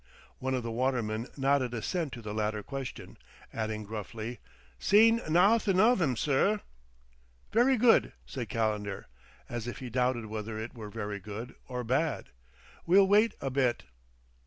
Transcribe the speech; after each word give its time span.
One 0.39 0.55
of 0.55 0.63
the 0.63 0.71
watermen 0.71 1.27
nodded 1.37 1.75
assent 1.75 2.11
to 2.13 2.23
the 2.23 2.33
latter 2.33 2.63
question, 2.63 3.17
adding 3.53 3.83
gruffly: 3.83 4.39
"Seen 4.79 5.21
nawthin' 5.29 5.79
of 5.79 6.01
'im, 6.01 6.15
sir." 6.15 6.61
"Very 7.51 7.77
good," 7.77 8.11
said 8.25 8.49
Calendar, 8.49 9.05
as 9.47 9.67
if 9.67 9.77
he 9.77 9.91
doubted 9.91 10.25
whether 10.25 10.57
it 10.57 10.73
were 10.73 10.89
very 10.89 11.19
good 11.19 11.53
or 11.67 11.83
bad. 11.83 12.29
"We'll 12.87 13.07
wait 13.07 13.35
a 13.41 13.51
bit." 13.51 13.83